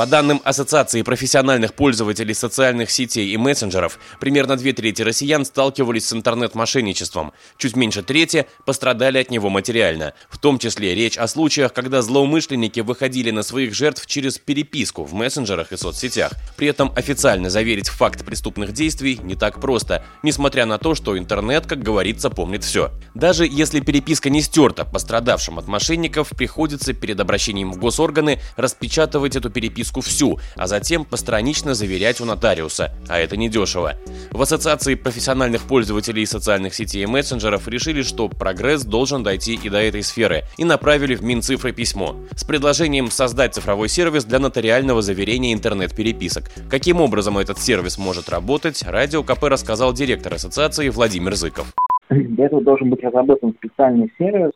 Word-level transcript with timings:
По 0.00 0.06
данным 0.06 0.40
Ассоциации 0.44 1.02
профессиональных 1.02 1.74
пользователей 1.74 2.32
социальных 2.32 2.90
сетей 2.90 3.34
и 3.34 3.36
мессенджеров, 3.36 3.98
примерно 4.18 4.56
две 4.56 4.72
трети 4.72 5.02
россиян 5.02 5.44
сталкивались 5.44 6.06
с 6.06 6.14
интернет-мошенничеством. 6.14 7.34
Чуть 7.58 7.76
меньше 7.76 8.02
трети 8.02 8.46
пострадали 8.64 9.18
от 9.18 9.30
него 9.30 9.50
материально. 9.50 10.14
В 10.30 10.38
том 10.38 10.58
числе 10.58 10.94
речь 10.94 11.18
о 11.18 11.28
случаях, 11.28 11.74
когда 11.74 12.00
злоумышленники 12.00 12.80
выходили 12.80 13.30
на 13.30 13.42
своих 13.42 13.74
жертв 13.74 14.06
через 14.06 14.38
переписку 14.38 15.04
в 15.04 15.12
мессенджерах 15.12 15.70
и 15.70 15.76
соцсетях. 15.76 16.32
При 16.56 16.68
этом 16.68 16.90
официально 16.96 17.50
заверить 17.50 17.90
факт 17.90 18.24
преступных 18.24 18.72
действий 18.72 19.20
не 19.22 19.34
так 19.34 19.60
просто, 19.60 20.02
несмотря 20.22 20.64
на 20.64 20.78
то, 20.78 20.94
что 20.94 21.18
интернет, 21.18 21.66
как 21.66 21.82
говорится, 21.82 22.30
помнит 22.30 22.64
все. 22.64 22.90
Даже 23.14 23.46
если 23.46 23.80
переписка 23.80 24.30
не 24.30 24.40
стерта, 24.40 24.86
пострадавшим 24.86 25.58
от 25.58 25.68
мошенников 25.68 26.30
приходится 26.30 26.94
перед 26.94 27.20
обращением 27.20 27.70
в 27.70 27.76
госорганы 27.76 28.40
распечатывать 28.56 29.36
эту 29.36 29.50
переписку 29.50 29.89
переписку 29.90 30.00
всю, 30.00 30.38
а 30.56 30.66
затем 30.66 31.04
постранично 31.04 31.74
заверять 31.74 32.20
у 32.20 32.24
нотариуса, 32.24 32.90
а 33.08 33.18
это 33.18 33.36
недешево. 33.36 33.94
В 34.30 34.42
Ассоциации 34.42 34.94
профессиональных 34.94 35.62
пользователей 35.62 36.26
социальных 36.26 36.74
сетей 36.74 37.02
и 37.02 37.06
мессенджеров 37.06 37.68
решили, 37.68 38.02
что 38.02 38.28
прогресс 38.28 38.84
должен 38.84 39.22
дойти 39.22 39.54
и 39.54 39.68
до 39.68 39.78
этой 39.78 40.02
сферы, 40.02 40.42
и 40.58 40.64
направили 40.64 41.14
в 41.14 41.22
Минцифры 41.22 41.72
письмо 41.72 42.14
с 42.34 42.44
предложением 42.44 43.10
создать 43.10 43.54
цифровой 43.54 43.88
сервис 43.88 44.24
для 44.24 44.38
нотариального 44.38 45.02
заверения 45.02 45.52
интернет-переписок. 45.52 46.44
Каким 46.70 47.00
образом 47.00 47.38
этот 47.38 47.58
сервис 47.58 47.98
может 47.98 48.28
работать, 48.28 48.82
Радио 48.86 49.22
КП 49.22 49.44
рассказал 49.44 49.92
директор 49.92 50.34
ассоциации 50.34 50.88
Владимир 50.88 51.34
Зыков. 51.34 51.72
Для 52.10 52.46
этого 52.46 52.62
должен 52.62 52.90
быть 52.90 53.02
разработан 53.02 53.54
специальный 53.54 54.10
сервис 54.18 54.50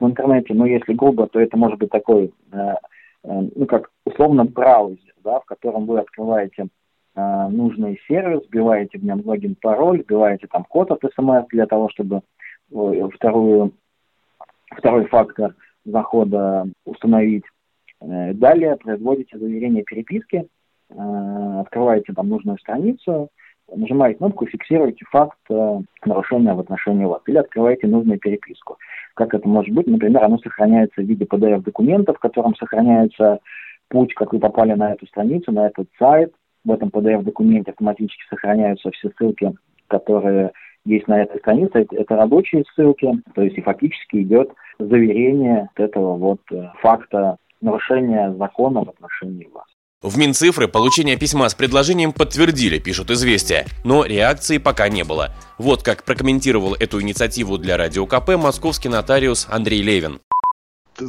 в 0.00 0.06
интернете, 0.06 0.54
но 0.54 0.66
если 0.66 0.94
грубо, 0.94 1.26
то 1.26 1.40
это 1.40 1.56
может 1.56 1.78
быть 1.78 1.90
такой 1.90 2.30
Э, 2.56 2.74
ну, 3.26 3.66
как 3.66 3.90
условно 4.04 4.44
браузер, 4.44 5.14
да, 5.24 5.40
в 5.40 5.44
котором 5.44 5.86
вы 5.86 5.98
открываете 5.98 6.68
э, 7.14 7.48
нужный 7.48 8.00
сервис, 8.06 8.42
вбиваете 8.46 8.98
в 8.98 9.04
нем 9.04 9.22
логин, 9.24 9.56
пароль, 9.60 10.02
вбиваете 10.02 10.46
там 10.46 10.64
код 10.64 10.90
от 10.90 11.02
смс 11.14 11.46
для 11.50 11.66
того, 11.66 11.88
чтобы 11.90 12.22
э, 12.70 13.08
вторую, 13.14 13.72
второй 14.76 15.06
фактор 15.06 15.54
захода 15.84 16.68
установить. 16.84 17.44
Э, 18.00 18.32
далее 18.32 18.76
производите 18.76 19.38
заверение 19.38 19.82
переписки, 19.82 20.46
э, 20.90 21.60
открываете 21.60 22.12
там 22.12 22.28
нужную 22.28 22.58
страницу, 22.58 23.30
нажимаете 23.74 24.18
кнопку, 24.18 24.46
фиксируете 24.46 25.04
факт 25.10 25.38
э, 25.50 25.80
нарушения 26.04 26.54
в 26.54 26.60
отношении 26.60 27.04
вас 27.04 27.22
или 27.26 27.38
открываете 27.38 27.86
нужную 27.86 28.18
переписку. 28.18 28.78
Как 29.14 29.34
это 29.34 29.48
может 29.48 29.74
быть? 29.74 29.86
Например, 29.86 30.24
оно 30.24 30.38
сохраняется 30.38 31.00
в 31.00 31.04
виде 31.04 31.24
PDF-документа, 31.24 32.14
в 32.14 32.18
котором 32.18 32.54
сохраняется 32.56 33.40
путь, 33.88 34.14
как 34.14 34.32
вы 34.32 34.38
попали 34.38 34.72
на 34.74 34.92
эту 34.92 35.06
страницу, 35.06 35.52
на 35.52 35.66
этот 35.66 35.88
сайт. 35.98 36.32
В 36.64 36.72
этом 36.72 36.88
PDF-документе 36.88 37.70
автоматически 37.70 38.22
сохраняются 38.28 38.90
все 38.90 39.10
ссылки, 39.16 39.52
которые 39.88 40.52
есть 40.84 41.06
на 41.08 41.22
этой 41.22 41.38
странице. 41.38 41.86
Это, 41.90 42.16
рабочие 42.16 42.64
ссылки, 42.74 43.22
то 43.34 43.42
есть 43.42 43.58
и 43.58 43.62
фактически 43.62 44.22
идет 44.22 44.50
заверение 44.78 45.68
этого 45.76 46.16
вот 46.16 46.40
э, 46.52 46.70
факта 46.80 47.36
нарушения 47.60 48.32
закона 48.34 48.84
в 48.84 48.88
отношении 48.88 49.48
вас. 49.52 49.66
В 50.02 50.18
Минцифры 50.18 50.68
получение 50.68 51.16
письма 51.16 51.48
с 51.48 51.54
предложением 51.54 52.12
подтвердили, 52.12 52.78
пишут 52.78 53.10
«Известия», 53.10 53.66
но 53.82 54.04
реакции 54.04 54.58
пока 54.58 54.88
не 54.88 55.04
было. 55.04 55.34
Вот 55.58 55.82
как 55.82 56.04
прокомментировал 56.04 56.74
эту 56.74 57.00
инициативу 57.00 57.56
для 57.56 57.76
Радио 57.76 58.06
КП 58.06 58.36
московский 58.36 58.90
нотариус 58.90 59.46
Андрей 59.50 59.82
Левин 59.82 60.20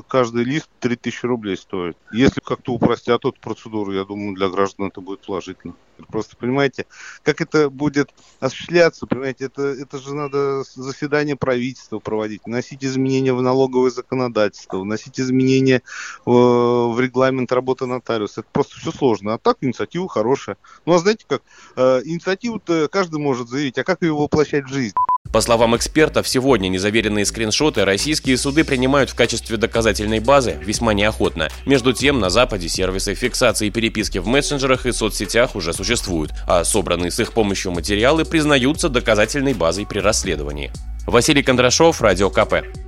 каждый 0.08 0.44
лист 0.44 0.70
3000 0.80 1.26
рублей 1.26 1.58
стоит. 1.58 1.98
Если 2.12 2.40
как-то 2.42 2.74
упростят 2.74 3.26
эту 3.26 3.34
процедуру, 3.40 3.94
я 3.94 4.06
думаю, 4.06 4.36
для 4.36 4.50
граждан 4.50 4.88
это 4.88 5.02
будет 5.02 5.26
положительно. 5.26 5.76
Просто 6.10 6.38
понимаете, 6.38 6.86
как 7.24 7.42
это 7.42 7.70
будет 7.70 8.10
осуществляться, 8.40 9.08
понимаете, 9.08 9.46
это, 9.46 9.64
это 9.64 9.98
же 9.98 10.14
надо 10.14 10.64
заседание 10.76 11.36
правительства 11.36 12.00
проводить, 12.00 12.42
вносить 12.46 12.84
изменения 12.84 13.34
в 13.34 13.42
налоговое 13.42 13.90
законодательство, 13.90 14.80
вносить 14.80 15.20
изменения 15.20 15.82
в, 16.26 16.94
в 16.94 17.00
регламент 17.00 17.52
работы 17.52 17.88
нотариуса. 17.88 18.42
Это 18.42 18.50
просто 18.52 18.80
все 18.80 18.92
сложно. 18.92 19.34
А 19.34 19.38
так 19.40 19.58
инициатива 19.62 20.08
хорошая. 20.08 20.58
Ну 20.86 20.94
а 20.94 21.00
знаете 21.00 21.26
как, 21.28 21.42
э, 21.76 22.02
инициативу-то 22.06 22.88
каждый 22.90 23.20
может 23.20 23.50
заявить, 23.50 23.78
а 23.78 23.84
как 23.84 24.04
ее 24.04 24.14
воплощать 24.14 24.66
в 24.66 24.74
жизнь? 24.74 24.96
По 25.32 25.42
словам 25.42 25.76
экспертов, 25.76 26.28
сегодня 26.28 26.68
незаверенные 26.70 27.26
скриншоты 27.26 27.86
российские 27.86 28.38
суды 28.38 28.64
принимают 28.64 29.10
в 29.10 29.16
качестве 29.16 29.58
доказательной 29.58 30.20
базы 30.20 30.58
весьма 30.62 30.94
неохотно. 30.94 31.50
Между 31.66 31.94
тем, 31.94 32.20
на 32.20 32.30
Западе 32.30 32.70
сервисы 32.70 33.14
фиксации 33.14 33.70
переписки 33.70 34.18
в 34.18 34.28
мессенджерах 34.28 34.86
и 34.86 34.92
соцсетях 34.92 35.56
уже 35.56 35.74
существуют, 35.74 36.32
а 36.48 36.64
собранные 36.64 37.12
с 37.12 37.20
их 37.20 37.34
помощью 37.34 37.72
материалы 37.72 38.26
признаются 38.26 38.90
доказательной 38.90 39.54
базой 39.54 39.86
при 39.86 40.00
расследовании. 40.00 40.72
Василий 41.06 41.44
Кондрашов, 41.44 42.02
Радио 42.02 42.30
КП. 42.30 42.87